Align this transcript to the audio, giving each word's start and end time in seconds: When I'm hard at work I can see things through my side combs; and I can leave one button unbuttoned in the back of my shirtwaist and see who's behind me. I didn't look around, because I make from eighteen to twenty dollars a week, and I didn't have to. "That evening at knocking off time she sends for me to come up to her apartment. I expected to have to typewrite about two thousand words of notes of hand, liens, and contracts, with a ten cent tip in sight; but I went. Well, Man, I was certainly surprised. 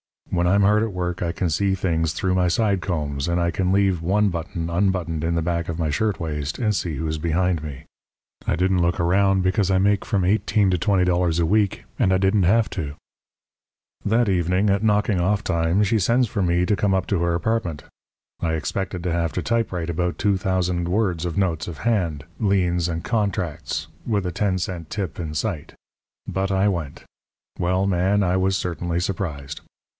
When 0.31 0.47
I'm 0.47 0.61
hard 0.61 0.81
at 0.81 0.93
work 0.93 1.21
I 1.21 1.33
can 1.33 1.49
see 1.51 1.75
things 1.75 2.13
through 2.13 2.33
my 2.33 2.47
side 2.47 2.81
combs; 2.81 3.27
and 3.27 3.39
I 3.39 3.51
can 3.51 3.71
leave 3.71 4.01
one 4.01 4.29
button 4.29 4.67
unbuttoned 4.69 5.23
in 5.23 5.35
the 5.35 5.41
back 5.43 5.69
of 5.69 5.77
my 5.77 5.91
shirtwaist 5.91 6.57
and 6.57 6.73
see 6.73 6.95
who's 6.95 7.19
behind 7.19 7.61
me. 7.61 7.83
I 8.47 8.55
didn't 8.55 8.81
look 8.81 8.99
around, 8.99 9.43
because 9.43 9.69
I 9.69 9.77
make 9.77 10.03
from 10.05 10.23
eighteen 10.23 10.71
to 10.71 10.77
twenty 10.77 11.03
dollars 11.03 11.37
a 11.37 11.45
week, 11.45 11.83
and 11.99 12.11
I 12.11 12.17
didn't 12.17 12.43
have 12.43 12.69
to. 12.71 12.95
"That 14.03 14.29
evening 14.29 14.71
at 14.71 14.81
knocking 14.81 15.19
off 15.19 15.43
time 15.43 15.83
she 15.83 15.99
sends 15.99 16.27
for 16.27 16.41
me 16.41 16.65
to 16.65 16.77
come 16.77 16.95
up 16.95 17.05
to 17.07 17.21
her 17.21 17.35
apartment. 17.35 17.83
I 18.39 18.53
expected 18.53 19.03
to 19.03 19.11
have 19.11 19.33
to 19.33 19.43
typewrite 19.43 19.89
about 19.89 20.17
two 20.17 20.37
thousand 20.37 20.87
words 20.87 21.25
of 21.25 21.37
notes 21.37 21.67
of 21.67 21.79
hand, 21.79 22.23
liens, 22.39 22.87
and 22.87 23.03
contracts, 23.03 23.87
with 24.07 24.25
a 24.25 24.31
ten 24.31 24.57
cent 24.57 24.89
tip 24.89 25.19
in 25.19 25.35
sight; 25.35 25.73
but 26.25 26.49
I 26.51 26.69
went. 26.69 27.03
Well, 27.59 27.85
Man, 27.85 28.23
I 28.23 28.37
was 28.37 28.55
certainly 28.57 28.99
surprised. 28.99 29.61